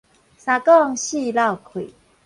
[0.35, 1.93] 三講四落氣